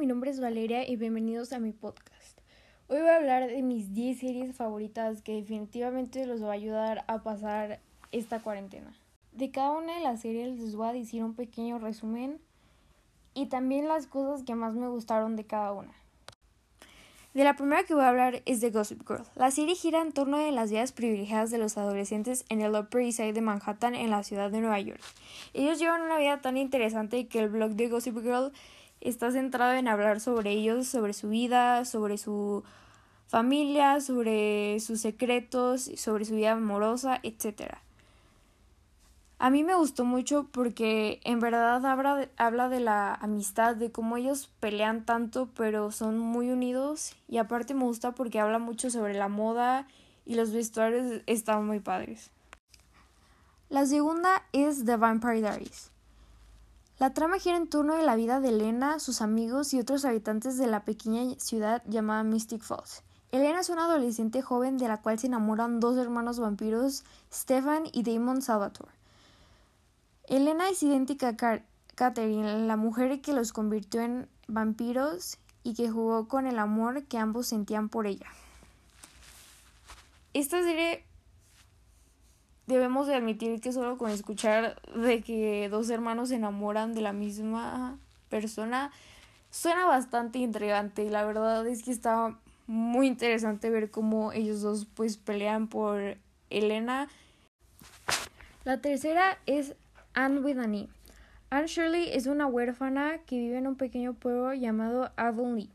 mi 0.00 0.06
nombre 0.06 0.30
es 0.30 0.40
Valeria 0.40 0.88
y 0.88 0.96
bienvenidos 0.96 1.52
a 1.52 1.58
mi 1.58 1.72
podcast. 1.72 2.40
Hoy 2.88 3.00
voy 3.00 3.10
a 3.10 3.16
hablar 3.16 3.48
de 3.48 3.60
mis 3.60 3.92
10 3.92 4.18
series 4.18 4.56
favoritas 4.56 5.20
que 5.20 5.34
definitivamente 5.34 6.24
los 6.24 6.42
va 6.42 6.48
a 6.48 6.52
ayudar 6.52 7.04
a 7.06 7.22
pasar 7.22 7.80
esta 8.10 8.40
cuarentena. 8.40 8.96
De 9.32 9.50
cada 9.50 9.72
una 9.72 9.96
de 9.96 10.00
las 10.00 10.22
series 10.22 10.58
les 10.58 10.74
voy 10.74 10.88
a 10.88 10.94
decir 10.94 11.22
un 11.22 11.34
pequeño 11.34 11.78
resumen 11.78 12.40
y 13.34 13.48
también 13.48 13.88
las 13.88 14.06
cosas 14.06 14.42
que 14.42 14.54
más 14.54 14.74
me 14.74 14.88
gustaron 14.88 15.36
de 15.36 15.44
cada 15.44 15.72
una. 15.72 15.92
De 17.34 17.44
la 17.44 17.54
primera 17.54 17.84
que 17.84 17.92
voy 17.92 18.04
a 18.04 18.08
hablar 18.08 18.40
es 18.46 18.62
de 18.62 18.70
Gossip 18.70 19.06
Girl. 19.06 19.26
La 19.34 19.50
serie 19.50 19.74
gira 19.74 20.00
en 20.00 20.12
torno 20.12 20.38
de 20.38 20.50
las 20.50 20.70
vidas 20.70 20.92
privilegiadas 20.92 21.50
de 21.50 21.58
los 21.58 21.76
adolescentes 21.76 22.46
en 22.48 22.62
el 22.62 22.74
Upper 22.74 23.02
East 23.02 23.18
Side 23.18 23.34
de 23.34 23.42
Manhattan 23.42 23.94
en 23.94 24.08
la 24.08 24.22
ciudad 24.22 24.50
de 24.50 24.62
Nueva 24.62 24.80
York. 24.80 25.02
Ellos 25.52 25.78
llevan 25.78 26.00
una 26.00 26.16
vida 26.16 26.40
tan 26.40 26.56
interesante 26.56 27.28
que 27.28 27.40
el 27.40 27.50
blog 27.50 27.72
de 27.72 27.88
Gossip 27.88 28.18
Girl 28.22 28.50
está 29.00 29.30
centrado 29.30 29.74
en 29.74 29.88
hablar 29.88 30.20
sobre 30.20 30.52
ellos, 30.52 30.86
sobre 30.86 31.12
su 31.12 31.28
vida, 31.28 31.84
sobre 31.84 32.18
su 32.18 32.62
familia, 33.26 34.00
sobre 34.00 34.80
sus 34.80 35.00
secretos, 35.00 35.90
sobre 35.96 36.24
su 36.24 36.34
vida 36.34 36.52
amorosa, 36.52 37.20
etcétera. 37.22 37.82
A 39.38 39.48
mí 39.48 39.64
me 39.64 39.74
gustó 39.74 40.04
mucho 40.04 40.48
porque 40.52 41.18
en 41.24 41.40
verdad 41.40 41.84
habla 41.86 42.14
de, 42.14 42.28
habla 42.36 42.68
de 42.68 42.80
la 42.80 43.14
amistad, 43.14 43.74
de 43.74 43.90
cómo 43.90 44.18
ellos 44.18 44.50
pelean 44.60 45.06
tanto 45.06 45.48
pero 45.56 45.92
son 45.92 46.18
muy 46.18 46.50
unidos 46.50 47.16
y 47.26 47.38
aparte 47.38 47.72
me 47.72 47.84
gusta 47.84 48.12
porque 48.12 48.38
habla 48.38 48.58
mucho 48.58 48.90
sobre 48.90 49.14
la 49.14 49.28
moda 49.28 49.86
y 50.26 50.34
los 50.34 50.52
vestuarios 50.52 51.22
están 51.26 51.66
muy 51.66 51.80
padres. 51.80 52.30
La 53.70 53.86
segunda 53.86 54.42
es 54.52 54.84
The 54.84 54.96
Vampire 54.96 55.40
Diaries. 55.40 55.89
La 57.00 57.14
trama 57.14 57.38
gira 57.38 57.56
en 57.56 57.66
torno 57.66 57.96
de 57.96 58.02
la 58.02 58.14
vida 58.14 58.40
de 58.40 58.50
Elena, 58.50 58.98
sus 58.98 59.22
amigos 59.22 59.72
y 59.72 59.80
otros 59.80 60.04
habitantes 60.04 60.58
de 60.58 60.66
la 60.66 60.84
pequeña 60.84 61.34
ciudad 61.38 61.82
llamada 61.86 62.22
Mystic 62.24 62.62
Falls. 62.62 63.02
Elena 63.32 63.60
es 63.60 63.70
una 63.70 63.86
adolescente 63.86 64.42
joven 64.42 64.76
de 64.76 64.86
la 64.86 65.00
cual 65.00 65.18
se 65.18 65.28
enamoran 65.28 65.80
dos 65.80 65.96
hermanos 65.96 66.38
vampiros, 66.38 67.04
Stefan 67.32 67.84
y 67.90 68.02
Damon 68.02 68.42
Salvatore. 68.42 68.92
Elena 70.28 70.68
es 70.68 70.82
idéntica 70.82 71.28
a 71.28 71.62
Catherine, 71.94 72.66
la 72.66 72.76
mujer 72.76 73.22
que 73.22 73.32
los 73.32 73.54
convirtió 73.54 74.02
en 74.02 74.28
vampiros 74.46 75.38
y 75.62 75.72
que 75.72 75.88
jugó 75.88 76.28
con 76.28 76.46
el 76.46 76.58
amor 76.58 77.04
que 77.04 77.16
ambos 77.16 77.46
sentían 77.46 77.88
por 77.88 78.06
ella. 78.06 78.26
Esta 80.34 80.62
serie 80.62 81.06
debemos 82.70 83.06
de 83.06 83.14
admitir 83.14 83.60
que 83.60 83.72
solo 83.72 83.98
con 83.98 84.10
escuchar 84.10 84.80
de 84.94 85.22
que 85.22 85.68
dos 85.68 85.90
hermanos 85.90 86.30
se 86.30 86.36
enamoran 86.36 86.94
de 86.94 87.02
la 87.02 87.12
misma 87.12 87.98
persona 88.28 88.90
suena 89.50 89.84
bastante 89.86 90.38
intrigante 90.38 91.04
y 91.04 91.08
la 91.10 91.24
verdad 91.24 91.66
es 91.66 91.82
que 91.82 91.90
está 91.90 92.38
muy 92.66 93.08
interesante 93.08 93.68
ver 93.68 93.90
cómo 93.90 94.32
ellos 94.32 94.62
dos 94.62 94.86
pues 94.94 95.16
pelean 95.16 95.66
por 95.66 96.16
Elena. 96.50 97.08
La 98.64 98.80
tercera 98.80 99.38
es 99.46 99.74
Anne 100.14 100.40
with 100.40 100.58
an 100.58 100.74
e. 100.74 100.88
Anne 101.50 101.66
Shirley 101.66 102.10
es 102.12 102.26
una 102.26 102.46
huérfana 102.46 103.18
que 103.26 103.36
vive 103.36 103.58
en 103.58 103.66
un 103.66 103.74
pequeño 103.74 104.14
pueblo 104.14 104.54
llamado 104.54 105.10
Avonlea. 105.16 105.66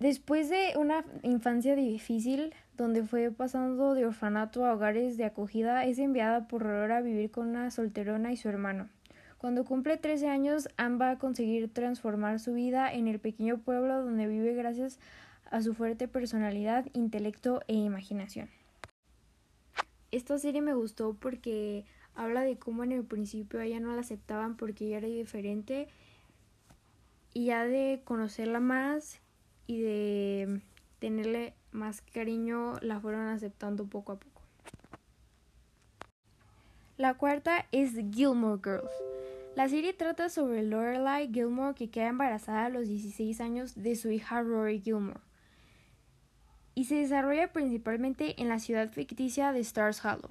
Después 0.00 0.48
de 0.48 0.72
una 0.78 1.04
infancia 1.22 1.76
difícil, 1.76 2.54
donde 2.74 3.04
fue 3.04 3.30
pasando 3.30 3.92
de 3.92 4.06
orfanato 4.06 4.64
a 4.64 4.72
hogares 4.72 5.18
de 5.18 5.26
acogida, 5.26 5.84
es 5.84 5.98
enviada 5.98 6.48
por 6.48 6.62
Aurora 6.62 6.96
a 6.96 7.02
vivir 7.02 7.30
con 7.30 7.48
una 7.48 7.70
solterona 7.70 8.32
y 8.32 8.38
su 8.38 8.48
hermano. 8.48 8.88
Cuando 9.36 9.66
cumple 9.66 9.98
13 9.98 10.28
años, 10.28 10.70
Anne 10.78 10.96
va 10.96 11.10
a 11.10 11.18
conseguir 11.18 11.70
transformar 11.70 12.40
su 12.40 12.54
vida 12.54 12.90
en 12.90 13.08
el 13.08 13.20
pequeño 13.20 13.58
pueblo 13.58 14.02
donde 14.02 14.26
vive 14.26 14.54
gracias 14.54 14.98
a 15.50 15.60
su 15.60 15.74
fuerte 15.74 16.08
personalidad, 16.08 16.86
intelecto 16.94 17.60
e 17.68 17.74
imaginación. 17.74 18.48
Esta 20.12 20.38
serie 20.38 20.62
me 20.62 20.72
gustó 20.72 21.12
porque 21.12 21.84
habla 22.14 22.40
de 22.40 22.58
cómo 22.58 22.84
en 22.84 22.92
el 22.92 23.04
principio 23.04 23.60
a 23.60 23.64
ella 23.66 23.80
no 23.80 23.94
la 23.94 24.00
aceptaban 24.00 24.56
porque 24.56 24.86
ella 24.86 24.96
era 24.96 25.08
diferente 25.08 25.88
y 27.34 27.46
ya 27.46 27.66
de 27.66 28.00
conocerla 28.02 28.60
más 28.60 29.20
y 29.70 29.82
de 29.82 30.60
tenerle 30.98 31.54
más 31.70 32.02
cariño 32.02 32.74
la 32.80 32.98
fueron 32.98 33.28
aceptando 33.28 33.86
poco 33.86 34.10
a 34.10 34.16
poco. 34.16 34.42
La 36.96 37.14
cuarta 37.14 37.66
es 37.70 37.92
Gilmore 38.12 38.60
Girls. 38.60 38.90
La 39.54 39.68
serie 39.68 39.92
trata 39.92 40.28
sobre 40.28 40.64
Lorelai 40.64 41.32
Gilmore 41.32 41.76
que 41.76 41.88
queda 41.88 42.08
embarazada 42.08 42.66
a 42.66 42.68
los 42.68 42.88
16 42.88 43.40
años 43.40 43.80
de 43.80 43.94
su 43.94 44.10
hija 44.10 44.42
Rory 44.42 44.80
Gilmore 44.80 45.20
y 46.74 46.86
se 46.86 46.96
desarrolla 46.96 47.52
principalmente 47.52 48.42
en 48.42 48.48
la 48.48 48.58
ciudad 48.58 48.90
ficticia 48.90 49.52
de 49.52 49.60
Stars 49.60 50.04
Hollow. 50.04 50.30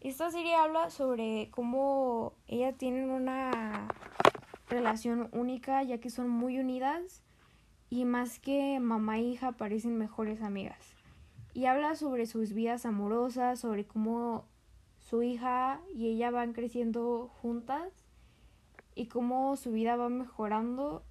Esta 0.00 0.32
serie 0.32 0.56
habla 0.56 0.90
sobre 0.90 1.50
cómo 1.52 2.32
ellas 2.48 2.76
tienen 2.76 3.10
una 3.10 3.86
relación 4.68 5.28
única 5.30 5.84
ya 5.84 5.98
que 5.98 6.10
son 6.10 6.28
muy 6.28 6.58
unidas 6.58 7.22
y 7.90 8.04
más 8.04 8.38
que 8.38 8.80
mamá 8.80 9.18
e 9.18 9.22
hija 9.22 9.52
parecen 9.52 9.96
mejores 9.96 10.42
amigas. 10.42 10.94
Y 11.54 11.66
habla 11.66 11.94
sobre 11.94 12.26
sus 12.26 12.52
vidas 12.52 12.84
amorosas, 12.84 13.60
sobre 13.60 13.86
cómo 13.86 14.44
su 14.98 15.22
hija 15.22 15.80
y 15.94 16.08
ella 16.08 16.30
van 16.30 16.52
creciendo 16.52 17.30
juntas 17.40 17.92
y 18.94 19.06
cómo 19.06 19.56
su 19.56 19.72
vida 19.72 19.96
va 19.96 20.08
mejorando 20.08 21.04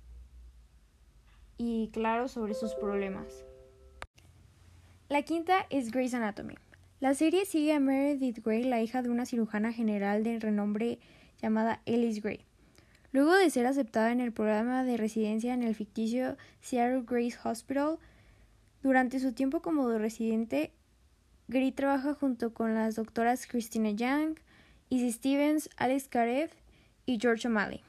y 1.58 1.90
claro 1.94 2.28
sobre 2.28 2.54
sus 2.54 2.74
problemas. 2.76 3.46
La 5.08 5.22
quinta 5.22 5.66
es 5.70 5.92
Grey's 5.92 6.14
Anatomy. 6.14 6.56
La 7.00 7.14
serie 7.14 7.46
sigue 7.46 7.74
a 7.74 7.80
Meredith 7.80 8.44
Grey, 8.44 8.64
la 8.64 8.82
hija 8.82 9.02
de 9.02 9.10
una 9.10 9.26
cirujana 9.26 9.72
general 9.72 10.24
de 10.24 10.40
renombre 10.40 11.00
llamada 11.42 11.82
Ellis 11.86 12.22
Grey. 12.22 12.46
Luego 13.16 13.34
de 13.34 13.50
ser 13.50 13.66
aceptada 13.66 14.12
en 14.12 14.20
el 14.20 14.34
programa 14.34 14.84
de 14.84 14.98
residencia 14.98 15.54
en 15.54 15.64
el 15.64 15.74
ficticio 15.74 16.36
Seattle 16.60 17.06
Grace 17.08 17.38
Hospital, 17.46 17.98
durante 18.84 19.22
su 19.22 19.32
tiempo 19.32 19.62
como 19.62 19.88
residente, 19.98 20.74
Grey 21.48 21.72
trabaja 21.72 22.14
junto 22.14 22.54
con 22.54 22.74
las 22.74 22.96
doctoras 22.96 23.48
Christina 23.48 23.92
Young, 23.92 24.36
Izzy 24.90 25.14
Stevens, 25.14 25.70
Alex 25.78 26.10
Karev 26.10 26.50
y 27.06 27.18
George 27.18 27.48
O'Malley, 27.48 27.84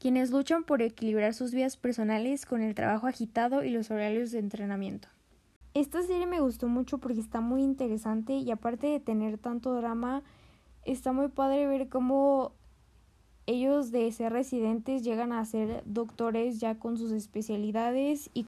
quienes 0.00 0.32
luchan 0.32 0.64
por 0.64 0.82
equilibrar 0.82 1.32
sus 1.32 1.54
vidas 1.54 1.76
personales 1.76 2.44
con 2.44 2.60
el 2.60 2.74
trabajo 2.74 3.06
agitado 3.06 3.62
y 3.62 3.70
los 3.70 3.92
horarios 3.92 4.32
de 4.32 4.40
entrenamiento. 4.40 5.06
Esta 5.74 6.02
serie 6.02 6.26
me 6.26 6.40
gustó 6.40 6.66
mucho 6.66 6.98
porque 6.98 7.20
está 7.20 7.40
muy 7.40 7.62
interesante 7.62 8.32
y 8.32 8.50
aparte 8.50 8.88
de 8.88 8.98
tener 8.98 9.38
tanto 9.38 9.76
drama, 9.76 10.24
está 10.84 11.12
muy 11.12 11.28
padre 11.28 11.68
ver 11.68 11.88
cómo 11.88 12.58
ellos 13.46 13.90
de 13.90 14.10
ser 14.12 14.32
residentes 14.32 15.02
llegan 15.02 15.32
a 15.32 15.44
ser 15.44 15.82
doctores 15.86 16.60
ya 16.60 16.78
con 16.78 16.96
sus 16.96 17.12
especialidades 17.12 18.30
y 18.34 18.46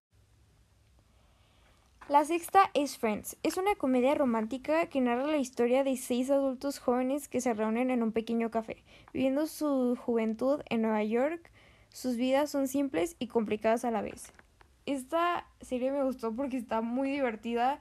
la 2.08 2.24
sexta 2.24 2.70
es 2.74 2.98
Friends. 2.98 3.38
Es 3.42 3.56
una 3.56 3.74
comedia 3.74 4.14
romántica 4.14 4.86
que 4.86 5.00
narra 5.00 5.26
la 5.26 5.38
historia 5.38 5.82
de 5.82 5.96
seis 5.96 6.30
adultos 6.30 6.78
jóvenes 6.78 7.28
que 7.28 7.40
se 7.40 7.54
reúnen 7.54 7.90
en 7.90 8.02
un 8.02 8.12
pequeño 8.12 8.50
café, 8.50 8.84
viviendo 9.14 9.46
su 9.46 9.96
juventud 9.96 10.60
en 10.68 10.82
Nueva 10.82 11.04
York. 11.04 11.50
Sus 11.90 12.16
vidas 12.16 12.50
son 12.50 12.68
simples 12.68 13.16
y 13.18 13.28
complicadas 13.28 13.84
a 13.84 13.90
la 13.90 14.02
vez. 14.02 14.32
Esta 14.84 15.46
serie 15.60 15.92
me 15.92 16.02
gustó 16.02 16.34
porque 16.34 16.56
está 16.56 16.80
muy 16.80 17.10
divertida 17.10 17.80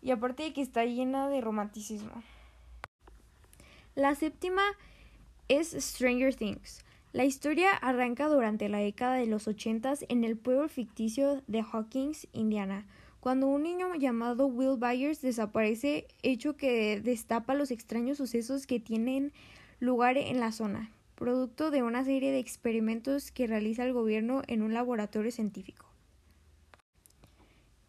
y 0.00 0.12
aparte 0.12 0.44
de 0.44 0.52
que 0.52 0.62
está 0.62 0.84
llena 0.84 1.28
de 1.28 1.40
romanticismo. 1.40 2.22
La 3.94 4.14
séptima 4.14 4.62
es 5.50 5.72
Stranger 5.72 6.32
Things. 6.32 6.84
La 7.12 7.24
historia 7.24 7.72
arranca 7.72 8.28
durante 8.28 8.68
la 8.68 8.78
década 8.78 9.16
de 9.16 9.26
los 9.26 9.48
ochentas 9.48 10.04
en 10.08 10.22
el 10.22 10.36
pueblo 10.36 10.68
ficticio 10.68 11.42
de 11.48 11.60
Hawkins, 11.60 12.28
Indiana, 12.32 12.86
cuando 13.18 13.48
un 13.48 13.64
niño 13.64 13.96
llamado 13.96 14.46
Will 14.46 14.78
Byers 14.78 15.20
desaparece, 15.20 16.06
hecho 16.22 16.56
que 16.56 17.00
destapa 17.00 17.54
los 17.54 17.72
extraños 17.72 18.18
sucesos 18.18 18.68
que 18.68 18.78
tienen 18.78 19.32
lugar 19.80 20.18
en 20.18 20.38
la 20.38 20.52
zona, 20.52 20.92
producto 21.16 21.72
de 21.72 21.82
una 21.82 22.04
serie 22.04 22.30
de 22.30 22.38
experimentos 22.38 23.32
que 23.32 23.48
realiza 23.48 23.84
el 23.84 23.92
gobierno 23.92 24.42
en 24.46 24.62
un 24.62 24.72
laboratorio 24.72 25.32
científico. 25.32 25.86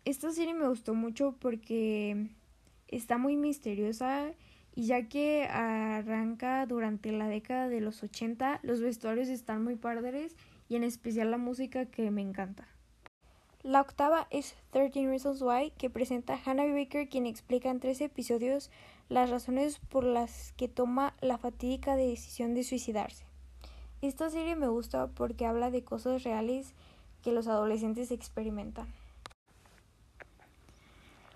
Esta 0.04 0.32
serie 0.32 0.56
me 0.56 0.68
gustó 0.68 0.96
mucho 0.96 1.36
porque 1.40 2.28
está 2.88 3.20
muy 3.20 3.38
misteriosa 3.38 4.34
y 4.74 4.88
ya 4.88 5.08
que 5.08 5.46
arranca 5.46 6.66
durante 6.66 7.12
la 7.12 7.28
década 7.28 7.68
de 7.68 7.82
los 7.82 8.04
80, 8.04 8.60
los 8.64 8.82
vestuarios 8.82 9.28
están 9.28 9.64
muy 9.64 9.76
padres 9.76 10.36
y 10.70 10.76
en 10.76 10.84
especial 10.84 11.32
la 11.32 11.38
música 11.38 11.86
que 11.86 12.12
me 12.12 12.22
encanta. 12.22 12.68
La 13.64 13.82
octava 13.82 14.28
es 14.32 14.56
13 14.72 15.06
Reasons 15.06 15.42
Why, 15.42 15.72
que 15.78 15.92
presenta 15.92 16.40
Hannah 16.44 16.74
Baker, 16.74 17.08
quien 17.10 17.28
explica 17.28 17.70
en 17.70 17.80
tres 17.80 18.02
episodios 18.02 18.72
las 19.08 19.30
razones 19.30 19.78
por 19.78 20.04
las 20.04 20.54
que 20.54 20.68
toma 20.68 21.14
la 21.22 21.38
fatídica 21.38 21.96
decisión 21.96 22.56
de 22.56 22.64
suicidarse. 22.64 23.26
Esta 24.02 24.32
serie 24.32 24.56
me 24.56 24.68
gusta 24.68 25.08
porque 25.08 25.46
habla 25.46 25.70
de 25.70 25.84
cosas 25.84 26.24
reales 26.24 26.74
que 27.22 27.32
los 27.32 27.48
adolescentes 27.48 28.10
experimentan. 28.10 28.88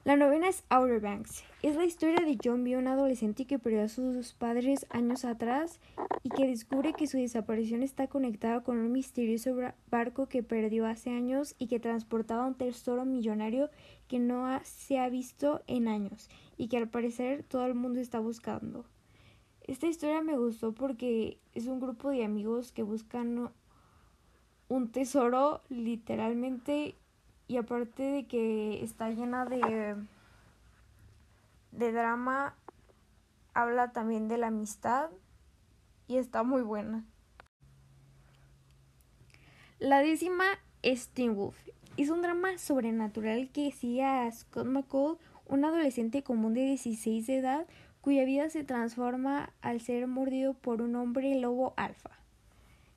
La 0.06 0.16
novena 0.16 0.50
es 0.50 0.64
Outer 0.70 1.00
Banks. 1.00 1.44
Es 1.64 1.76
la 1.76 1.84
historia 1.84 2.24
de 2.24 2.38
John 2.42 2.64
B., 2.64 2.78
un 2.78 2.86
adolescente 2.86 3.48
que 3.48 3.58
perdió 3.58 3.82
a 3.82 3.88
sus 3.88 4.34
padres 4.36 4.86
años 4.92 5.26
atrás 5.26 5.80
y 6.22 6.30
que 6.30 6.46
descubre 6.46 6.94
que 6.94 7.08
su 7.08 7.18
desaparición 7.18 7.82
está 7.82 8.06
conectada 8.06 8.62
con 8.62 8.78
un 8.78 8.92
misterioso 8.92 9.58
barco 9.90 10.28
que 10.28 10.44
perdió 10.44 10.86
hace 10.86 11.10
años 11.10 11.56
y 11.58 11.66
que 11.66 11.80
transportaba 11.80 12.46
un 12.46 12.54
tesoro 12.54 13.04
millonario 13.04 13.72
que 14.08 14.20
no 14.20 14.48
se 14.64 15.00
ha 15.00 15.10
visto 15.10 15.64
en 15.66 15.88
años 15.88 16.30
y 16.56 16.68
que 16.68 16.78
al 16.78 16.88
parecer 16.88 17.42
todo 17.42 17.66
el 17.66 17.74
mundo 17.74 18.00
está 18.00 18.20
buscando. 18.20 18.86
Esta 19.66 19.88
historia 19.88 20.22
me 20.22 20.38
gustó 20.38 20.76
porque 20.76 21.40
es 21.56 21.66
un 21.66 21.80
grupo 21.80 22.12
de 22.12 22.24
amigos 22.24 22.72
que 22.72 22.84
buscan 22.84 23.50
un 24.68 24.92
tesoro 24.92 25.64
literalmente 25.70 26.94
y 27.48 27.58
aparte 27.58 28.04
de 28.04 28.26
que 28.26 28.84
está 28.84 29.10
llena 29.10 29.46
de, 29.46 29.96
de 31.72 31.92
drama, 31.92 32.56
habla 33.54 33.92
también 33.92 34.28
de 34.28 34.38
la 34.38 34.48
amistad 34.48 35.10
y 36.08 36.18
está 36.18 36.44
muy 36.44 36.62
buena. 36.62 37.04
La 39.80 40.00
décima 40.00 40.46
es 40.82 41.10
Teen 41.10 41.36
Wolf. 41.36 41.58
Es 41.98 42.10
un 42.10 42.22
drama 42.22 42.58
sobrenatural 42.58 43.50
que 43.52 43.72
sigue 43.72 44.04
a 44.04 44.32
Scott 44.32 44.68
McCall, 44.68 45.18
un 45.48 45.66
adolescente 45.66 46.24
común 46.24 46.54
de 46.54 46.62
16 46.62 47.28
de 47.28 47.38
edad 47.38 47.68
cuya 48.02 48.24
vida 48.24 48.50
se 48.50 48.64
transforma 48.64 49.52
al 49.62 49.82
ser 49.82 50.06
mordido 50.06 50.54
por 50.54 50.82
un 50.82 50.96
hombre 50.96 51.40
lobo 51.40 51.74
alfa. 51.76 52.12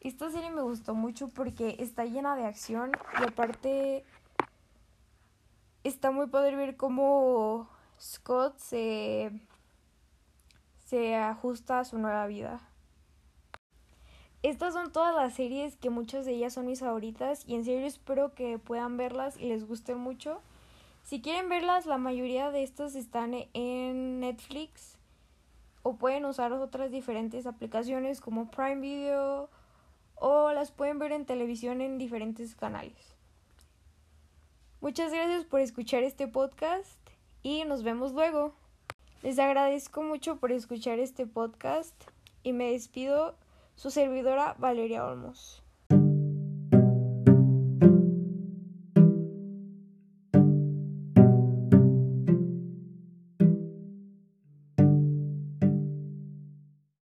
Esta 0.01 0.31
serie 0.31 0.51
me 0.51 0.61
gustó 0.61 0.94
mucho 0.94 1.29
porque 1.29 1.77
está 1.79 2.05
llena 2.05 2.37
de 2.37 2.44
acción 2.44 2.93
y 3.19 3.25
aparte 3.25 4.05
está 5.88 6.11
muy 6.11 6.26
padre 6.29 6.55
ver 6.56 6.76
cómo 6.76 7.69
Scott 8.00 8.58
se, 8.58 9.32
se 10.85 11.17
ajusta 11.17 11.81
a 11.81 11.85
su 11.85 11.99
nueva 11.99 12.26
vida. 12.26 12.61
Estas 14.43 14.75
son 14.75 14.93
todas 14.93 15.14
las 15.17 15.35
series 15.35 15.76
que 15.76 15.90
muchas 15.90 16.25
de 16.25 16.32
ellas 16.32 16.52
son 16.52 16.67
mis 16.67 16.81
favoritas 16.81 17.43
y 17.46 17.55
en 17.56 17.64
serio 17.64 17.87
espero 17.87 18.35
que 18.35 18.58
puedan 18.58 18.96
verlas 18.96 19.37
y 19.37 19.49
les 19.49 19.67
guste 19.67 19.96
mucho. 19.96 20.40
Si 21.02 21.20
quieren 21.20 21.49
verlas, 21.49 21.87
la 21.87 21.99
mayoría 21.99 22.50
de 22.50 22.62
estas 22.62 22.94
están 22.94 23.34
en 23.52 24.20
Netflix 24.20 24.96
o 25.82 25.96
pueden 25.96 26.25
usar 26.25 26.52
otras 26.52 26.93
diferentes 26.93 27.46
aplicaciones 27.46 28.20
como 28.20 28.50
Prime 28.50 28.81
Video 28.81 29.49
o 30.14 30.52
las 30.52 30.70
pueden 30.70 30.99
ver 30.99 31.12
en 31.12 31.26
televisión 31.26 31.81
en 31.81 31.99
diferentes 31.99 32.55
canales. 32.55 33.18
Muchas 34.81 35.13
gracias 35.13 35.45
por 35.45 35.61
escuchar 35.61 36.05
este 36.05 36.29
podcast 36.29 36.87
y 37.43 37.65
nos 37.65 37.83
vemos 37.83 38.13
luego. 38.13 38.55
Les 39.23 39.41
agradezco 39.41 40.03
mucho 40.03 40.37
por 40.37 40.53
escuchar 40.53 41.01
este 41.01 41.27
podcast 41.27 41.95
y 42.45 42.53
me 42.53 42.71
despido 42.71 43.35
su 43.75 43.91
servidora 43.91 44.55
Valeria 44.59 45.05
Olmos. 45.05 45.65